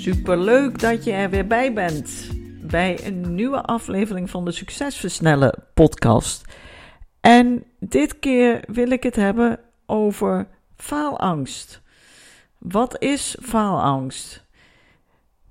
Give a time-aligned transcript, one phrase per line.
[0.00, 2.30] Superleuk dat je er weer bij bent
[2.62, 6.44] bij een nieuwe aflevering van de Succesversnellen podcast.
[7.20, 11.82] En dit keer wil ik het hebben over faalangst.
[12.58, 14.46] Wat is faalangst?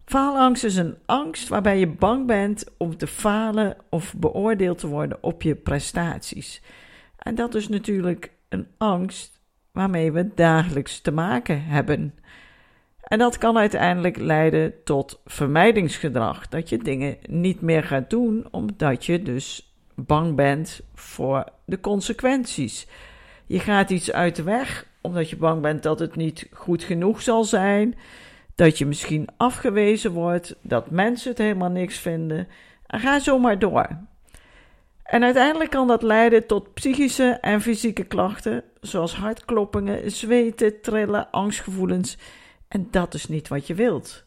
[0.05, 5.17] Faalangst is een angst waarbij je bang bent om te falen of beoordeeld te worden
[5.23, 6.61] op je prestaties.
[7.17, 9.41] En dat is natuurlijk een angst
[9.71, 12.13] waarmee we dagelijks te maken hebben.
[13.09, 16.47] En dat kan uiteindelijk leiden tot vermijdingsgedrag.
[16.47, 22.87] Dat je dingen niet meer gaat doen omdat je dus bang bent voor de consequenties.
[23.45, 27.21] Je gaat iets uit de weg omdat je bang bent dat het niet goed genoeg
[27.21, 27.97] zal zijn.
[28.55, 32.47] Dat je misschien afgewezen wordt, dat mensen het helemaal niks vinden.
[32.87, 33.87] En ga zo maar door.
[35.03, 42.17] En uiteindelijk kan dat leiden tot psychische en fysieke klachten, zoals hartkloppingen, zweten, trillen, angstgevoelens
[42.69, 44.25] en dat is niet wat je wilt.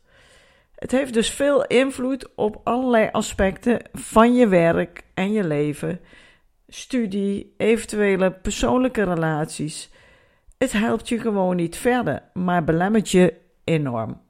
[0.75, 6.01] Het heeft dus veel invloed op allerlei aspecten van je werk en je leven,
[6.69, 9.91] studie, eventuele persoonlijke relaties.
[10.59, 14.21] Het helpt je gewoon niet verder, maar belemmert je enorm.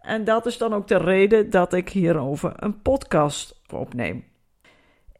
[0.00, 4.24] En dat is dan ook de reden dat ik hierover een podcast opneem.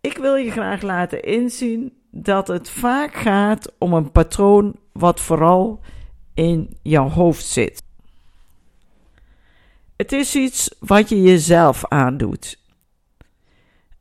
[0.01, 5.81] Ik wil je graag laten inzien dat het vaak gaat om een patroon wat vooral
[6.35, 7.88] in jouw hoofd zit.
[9.99, 12.59] Het is iets wat je jezelf aandoet.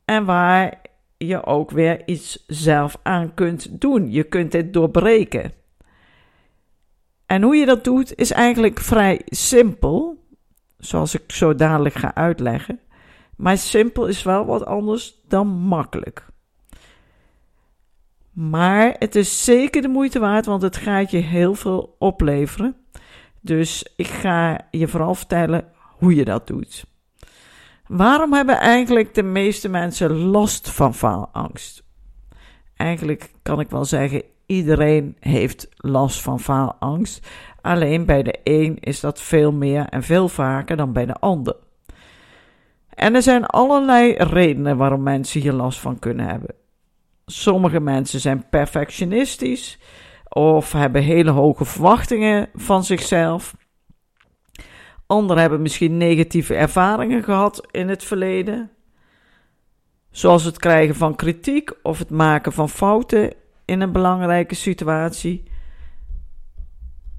[0.04, 0.80] En waar
[1.16, 4.10] je ook weer iets zelf aan kunt doen.
[4.10, 5.52] Je kunt het doorbreken.
[7.26, 10.24] En hoe je dat doet is eigenlijk vrij simpel,
[10.78, 12.80] zoals ik zo dadelijk ga uitleggen.
[13.36, 16.26] Maar simpel is wel wat anders dan makkelijk.
[18.32, 22.76] Maar het is zeker de moeite waard, want het gaat je heel veel opleveren.
[23.40, 26.84] Dus ik ga je vooral vertellen hoe je dat doet.
[27.86, 31.82] Waarom hebben eigenlijk de meeste mensen last van faalangst?
[32.76, 37.28] Eigenlijk kan ik wel zeggen, iedereen heeft last van faalangst.
[37.60, 41.56] Alleen bij de een is dat veel meer en veel vaker dan bij de ander.
[42.88, 46.54] En er zijn allerlei redenen waarom mensen hier last van kunnen hebben.
[47.26, 49.78] Sommige mensen zijn perfectionistisch
[50.28, 53.54] of hebben hele hoge verwachtingen van zichzelf.
[55.08, 58.70] Anderen hebben misschien negatieve ervaringen gehad in het verleden,
[60.10, 63.32] zoals het krijgen van kritiek of het maken van fouten
[63.64, 65.42] in een belangrijke situatie.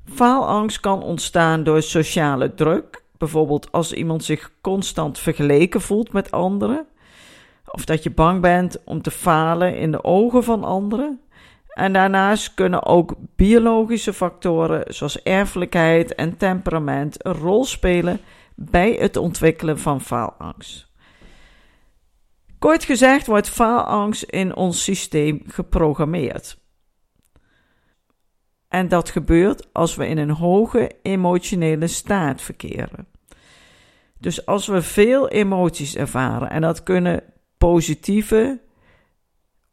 [0.05, 6.87] Faalangst kan ontstaan door sociale druk, bijvoorbeeld als iemand zich constant vergeleken voelt met anderen,
[7.65, 11.21] of dat je bang bent om te falen in de ogen van anderen.
[11.79, 18.19] En daarnaast kunnen ook biologische factoren zoals erfelijkheid en temperament een rol spelen
[18.55, 20.87] bij het ontwikkelen van faalangst.
[22.57, 26.57] Kort gezegd wordt faalangst in ons systeem geprogrammeerd.
[28.67, 33.07] En dat gebeurt als we in een hoge emotionele staat verkeren.
[34.17, 37.23] Dus als we veel emoties ervaren, en dat kunnen
[37.57, 38.59] positieve,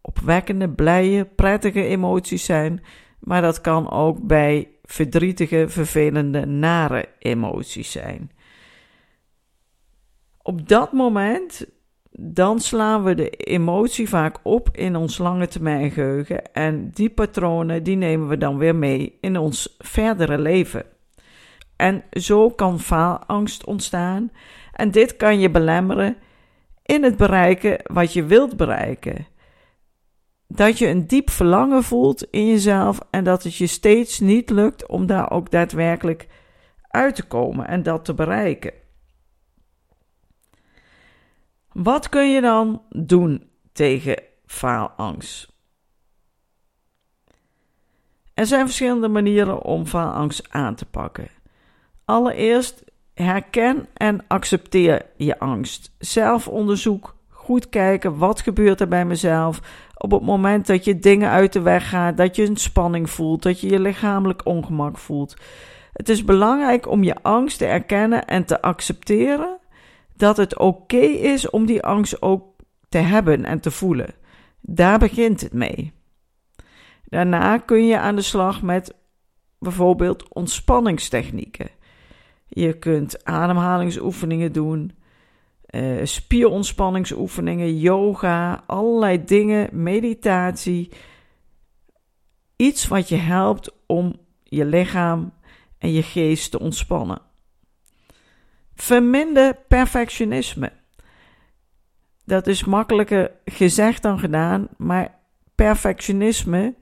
[0.07, 2.85] opwekkende, blije, prettige emoties zijn,
[3.19, 8.31] maar dat kan ook bij verdrietige, vervelende, nare emoties zijn.
[10.43, 11.67] Op dat moment
[12.19, 17.83] dan slaan we de emotie vaak op in ons lange termijn geheugen en die patronen
[17.83, 20.85] die nemen we dan weer mee in ons verdere leven.
[21.77, 24.31] En zo kan faalangst ontstaan
[24.73, 26.17] en dit kan je belemmeren
[26.83, 29.27] in het bereiken wat je wilt bereiken
[30.49, 34.87] dat je een diep verlangen voelt in jezelf en dat het je steeds niet lukt
[34.87, 36.29] om daar ook daadwerkelijk
[36.89, 38.73] uit te komen en dat te bereiken.
[41.73, 45.55] Wat kun je dan doen tegen faalangst?
[48.35, 51.29] Er zijn verschillende manieren om faalangst aan te pakken.
[52.05, 52.85] Allereerst
[53.15, 55.95] herken en accepteer je angst.
[55.99, 57.16] Zelfonderzoek
[57.47, 59.61] goed kijken wat gebeurt er bij mezelf.
[59.95, 63.43] Op het moment dat je dingen uit de weg gaat, dat je een spanning voelt,
[63.43, 65.37] dat je je lichamelijk ongemak voelt.
[65.93, 69.59] Het is belangrijk om je angst te erkennen en te accepteren
[70.17, 72.45] dat het oké is om die angst ook
[72.89, 74.15] te hebben en te voelen.
[74.61, 75.93] Daar begint het mee.
[77.05, 78.95] Daarna kun je aan de slag met
[79.59, 81.69] bijvoorbeeld ontspanningstechnieken.
[82.47, 84.93] Je kunt ademhalingsoefeningen doen,
[85.77, 90.91] uh, spierontspanningsoefeningen, yoga, allerlei dingen, meditatie.
[92.57, 95.33] Iets wat je helpt om je lichaam
[95.79, 97.21] en je geest te ontspannen.
[98.75, 100.73] Verminder perfectionisme.
[102.25, 105.15] Dat is makkelijker gezegd dan gedaan, maar
[105.55, 106.75] perfectionisme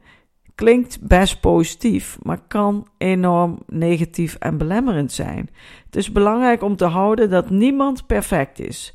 [0.54, 5.50] klinkt best positief, maar kan enorm negatief en belemmerend zijn.
[5.86, 8.94] Het is belangrijk om te houden dat niemand perfect is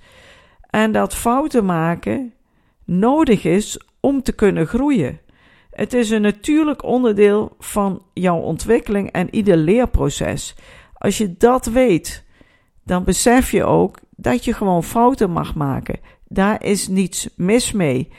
[0.69, 2.33] en dat fouten maken
[2.85, 5.19] nodig is om te kunnen groeien.
[5.71, 10.55] Het is een natuurlijk onderdeel van jouw ontwikkeling en ieder leerproces.
[10.93, 12.25] Als je dat weet,
[12.83, 15.99] dan besef je ook dat je gewoon fouten mag maken.
[16.27, 18.11] Daar is niets mis mee.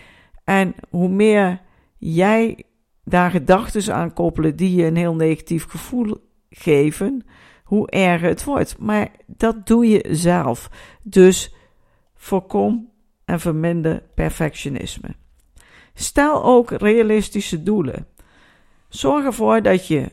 [0.44, 1.60] En hoe meer
[1.98, 2.64] jij
[3.10, 7.24] daar gedachten aan koppelen die je een heel negatief gevoel geven,
[7.64, 8.78] hoe erger het wordt.
[8.78, 10.70] Maar dat doe je zelf.
[11.02, 11.54] Dus
[12.14, 12.90] voorkom
[13.24, 15.08] en verminder perfectionisme.
[15.94, 18.06] Stel ook realistische doelen.
[18.88, 20.12] Zorg ervoor dat je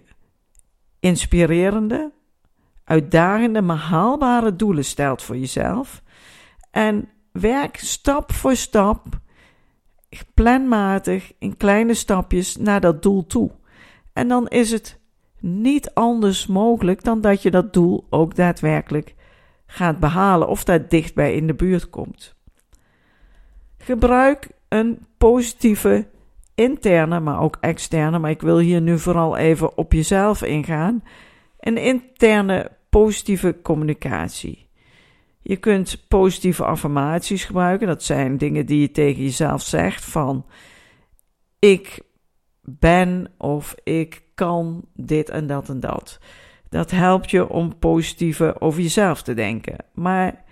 [1.00, 2.12] inspirerende,
[2.84, 6.02] uitdagende, maar haalbare doelen stelt voor jezelf.
[6.72, 9.06] En werk stap voor stap,
[10.34, 13.52] planmatig, in kleine stapjes naar dat doel toe.
[14.14, 15.00] En dan is het
[15.40, 19.16] niet anders mogelijk dan dat je dat doel ook daadwerkelijk
[19.66, 22.36] gaat behalen of daar dichtbij in de buurt komt.
[23.78, 26.08] Gebruik een positieve
[26.56, 31.04] interne, maar ook externe, maar ik wil hier nu vooral even op jezelf ingaan.
[31.60, 34.67] Een interne positieve communicatie.
[35.48, 37.88] Je kunt positieve affirmaties gebruiken.
[37.88, 40.46] Dat zijn dingen die je tegen jezelf zegt van
[41.60, 42.00] ik
[42.62, 46.20] ben of ik kan dit en dat en dat.
[46.70, 49.76] Dat helpt je om positiever over jezelf te denken.
[49.94, 50.44] Maar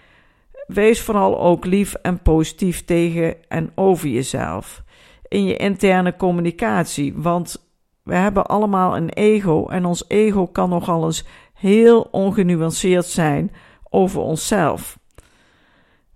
[0.68, 4.84] wees vooral ook lief en positief tegen en over jezelf.
[5.28, 7.14] In je interne communicatie.
[7.16, 7.68] Want
[8.04, 9.68] we hebben allemaal een ego.
[9.68, 13.52] En ons ego kan nogal eens heel ongenuanceerd zijn
[13.96, 15.00] over onszelf.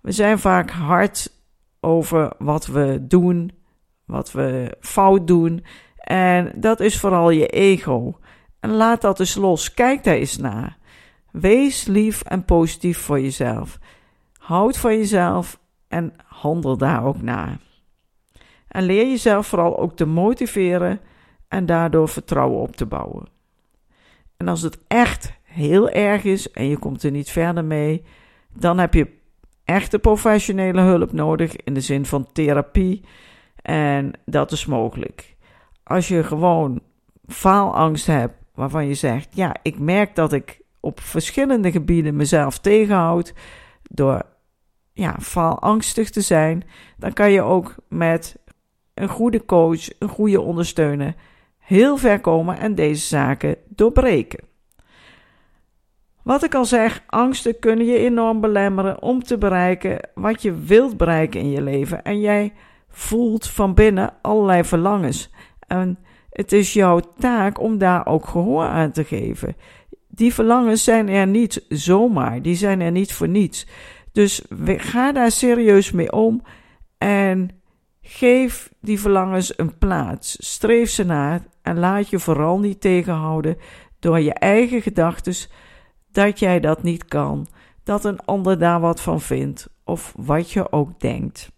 [0.01, 1.31] We zijn vaak hard
[1.79, 3.51] over wat we doen,
[4.05, 5.65] wat we fout doen.
[5.97, 8.17] En dat is vooral je ego.
[8.59, 9.73] En laat dat eens los.
[9.73, 10.77] Kijk daar eens naar.
[11.31, 13.79] Wees lief en positief voor jezelf.
[14.37, 17.57] Houd van jezelf en handel daar ook naar.
[18.67, 20.99] En leer jezelf vooral ook te motiveren
[21.47, 23.27] en daardoor vertrouwen op te bouwen.
[24.37, 28.03] En als het echt heel erg is en je komt er niet verder mee,
[28.53, 29.17] dan heb je
[29.63, 33.03] echte professionele hulp nodig in de zin van therapie.
[33.61, 35.35] En dat is mogelijk.
[35.83, 36.81] Als je gewoon
[37.27, 43.33] faalangst hebt waarvan je zegt: Ja, ik merk dat ik op verschillende gebieden mezelf tegenhoud
[43.89, 44.21] door
[44.93, 46.63] ja, faalangstig te zijn,
[46.97, 48.37] dan kan je ook met
[48.93, 51.15] een goede coach, een goede ondersteuner,
[51.57, 54.48] heel ver komen en deze zaken doorbreken.
[56.29, 60.97] Wat ik al zeg, angsten kunnen je enorm belemmeren om te bereiken wat je wilt
[60.97, 62.03] bereiken in je leven.
[62.03, 62.53] En jij
[62.89, 65.31] voelt van binnen allerlei verlangens.
[65.67, 69.55] En het is jouw taak om daar ook gehoor aan te geven.
[70.07, 73.67] Die verlangens zijn er niet zomaar, die zijn er niet voor niets.
[74.11, 76.41] Dus ga daar serieus mee om
[76.97, 77.49] en
[78.01, 80.37] geef die verlangens een plaats.
[80.39, 83.57] Streef ze na en laat je vooral niet tegenhouden
[83.99, 85.33] door je eigen gedachten
[86.11, 87.47] dat jij dat niet kan,
[87.83, 91.51] dat een ander daar wat van vindt of wat je ook denkt.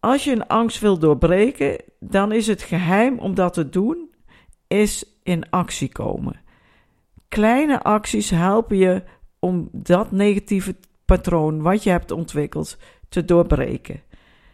[0.00, 4.10] Als je een angst wil doorbreken, dan is het geheim om dat te doen,
[4.66, 6.40] is in actie komen.
[7.28, 9.02] Kleine acties helpen je
[9.38, 12.78] om dat negatieve patroon wat je hebt ontwikkeld
[13.08, 14.02] te doorbreken.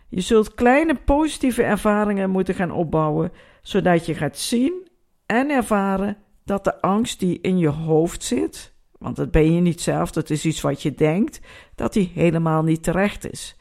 [0.09, 4.89] Je zult kleine positieve ervaringen moeten gaan opbouwen, zodat je gaat zien
[5.27, 9.81] en ervaren dat de angst die in je hoofd zit, want dat ben je niet
[9.81, 11.41] zelf, dat is iets wat je denkt,
[11.75, 13.57] dat die helemaal niet terecht is.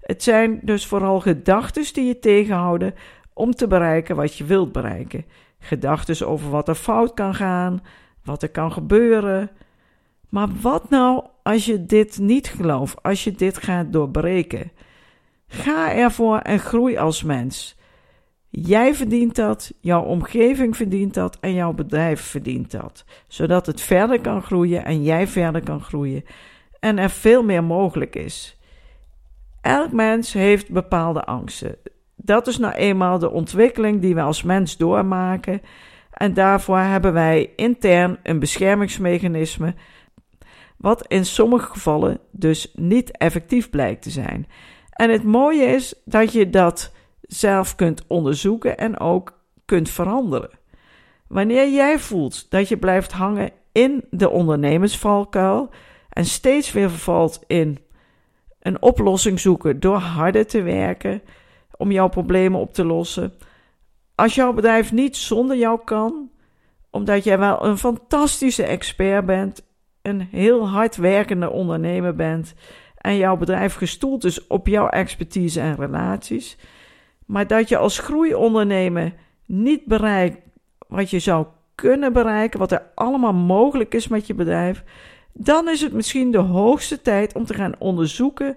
[0.00, 2.94] Het zijn dus vooral gedachten die je tegenhouden
[3.32, 5.24] om te bereiken wat je wilt bereiken.
[5.58, 7.82] Gedachten over wat er fout kan gaan,
[8.24, 9.50] wat er kan gebeuren.
[10.28, 14.72] Maar wat nou als je dit niet gelooft, als je dit gaat doorbreken?
[15.46, 17.75] Ga ervoor en groei als mens.
[18.58, 23.04] Jij verdient dat, jouw omgeving verdient dat en jouw bedrijf verdient dat.
[23.28, 26.24] Zodat het verder kan groeien en jij verder kan groeien
[26.80, 28.60] en er veel meer mogelijk is.
[29.60, 31.76] Elk mens heeft bepaalde angsten.
[32.14, 35.60] Dat is nou eenmaal de ontwikkeling die we als mens doormaken.
[36.10, 39.74] En daarvoor hebben wij intern een beschermingsmechanisme,
[40.76, 44.46] wat in sommige gevallen dus niet effectief blijkt te zijn.
[44.90, 46.94] En het mooie is dat je dat
[47.26, 50.50] zelf kunt onderzoeken en ook kunt veranderen.
[51.28, 55.70] Wanneer jij voelt dat je blijft hangen in de ondernemersvalkuil
[56.08, 57.78] en steeds weer vervalt in
[58.60, 61.22] een oplossing zoeken door harder te werken
[61.76, 63.32] om jouw problemen op te lossen.
[64.14, 66.30] Als jouw bedrijf niet zonder jou kan,
[66.90, 69.66] omdat jij wel een fantastische expert bent,
[70.02, 72.54] een heel hard werkende ondernemer bent
[72.96, 76.56] en jouw bedrijf gestoeld is op jouw expertise en relaties,
[77.26, 79.14] maar dat je als groeiondernemer
[79.46, 80.38] niet bereikt
[80.88, 84.84] wat je zou kunnen bereiken, wat er allemaal mogelijk is met je bedrijf,
[85.32, 88.56] dan is het misschien de hoogste tijd om te gaan onderzoeken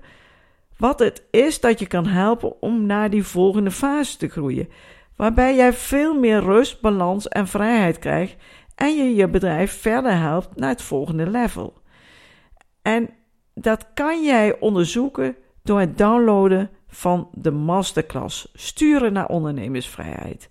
[0.77, 4.69] wat het is dat je kan helpen om naar die volgende fase te groeien.
[5.15, 8.35] Waarbij jij veel meer rust, balans en vrijheid krijgt
[8.75, 11.73] en je je bedrijf verder helpt naar het volgende level.
[12.81, 13.09] En
[13.53, 20.49] dat kan jij onderzoeken door het downloaden van de masterclass Sturen naar ondernemersvrijheid.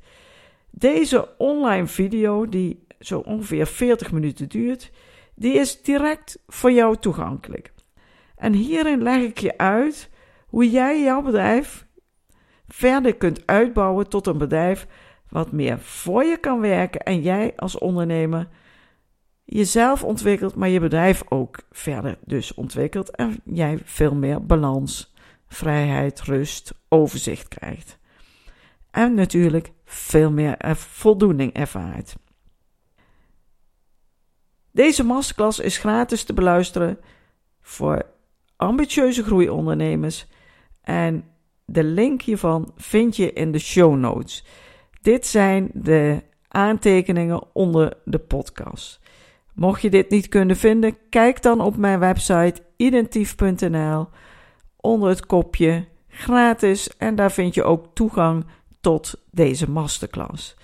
[0.70, 4.90] Deze online video, die zo ongeveer 40 minuten duurt,
[5.34, 7.72] die is direct voor jou toegankelijk.
[8.36, 10.10] En hierin leg ik je uit
[10.46, 11.86] hoe jij jouw bedrijf
[12.68, 14.86] verder kunt uitbouwen tot een bedrijf
[15.28, 18.48] wat meer voor je kan werken en jij als ondernemer
[19.44, 25.14] jezelf ontwikkelt, maar je bedrijf ook verder dus ontwikkelt en jij veel meer balans,
[25.48, 27.98] vrijheid, rust, overzicht krijgt.
[28.90, 32.16] En natuurlijk veel meer voldoening ervaart.
[34.70, 36.98] Deze masterclass is gratis te beluisteren
[37.60, 38.06] voor
[38.56, 40.26] ambitieuze groeiondernemers
[40.82, 41.24] en
[41.64, 44.44] de link hiervan vind je in de show notes.
[45.00, 49.00] Dit zijn de aantekeningen onder de podcast.
[49.54, 54.08] Mocht je dit niet kunnen vinden, kijk dan op mijn website identief.nl
[54.80, 58.46] onder het kopje gratis en daar vind je ook toegang
[58.80, 60.56] tot deze masterclass.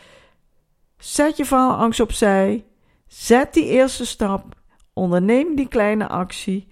[0.98, 2.64] Zet je faalangst opzij,
[3.06, 4.44] zet die eerste stap,
[4.92, 6.68] onderneem die kleine actie,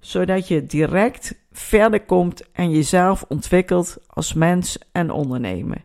[0.00, 5.84] zodat je direct verder komt en jezelf ontwikkelt als mens en ondernemer.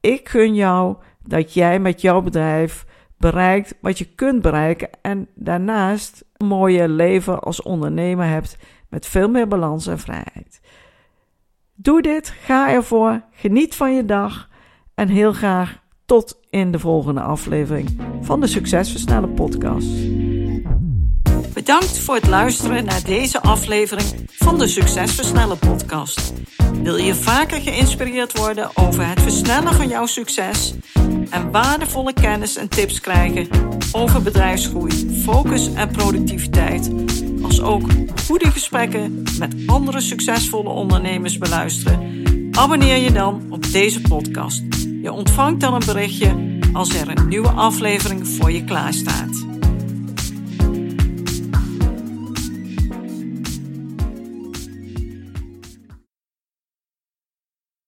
[0.00, 6.24] Ik gun jou dat jij met jouw bedrijf bereikt wat je kunt bereiken en daarnaast
[6.36, 8.58] een mooie leven als ondernemer hebt
[8.92, 10.60] met veel meer balans en vrijheid.
[11.74, 14.48] Doe dit, ga ervoor, geniet van je dag
[14.94, 19.88] en heel graag tot in de volgende aflevering van de Succesversnellen podcast.
[21.54, 26.32] Bedankt voor het luisteren naar deze aflevering van de Succesversnellen podcast.
[26.82, 30.74] Wil je vaker geïnspireerd worden over het versnellen van jouw succes
[31.30, 33.48] en waardevolle kennis en tips krijgen
[33.92, 36.90] over bedrijfsgroei, focus en productiviteit,
[37.42, 37.82] als ook
[38.26, 42.22] goede gesprekken met andere succesvolle ondernemers beluisteren?
[42.52, 44.62] Abonneer je dan op deze podcast.
[45.02, 49.51] Je ontvangt dan een berichtje als er een nieuwe aflevering voor je klaarstaat.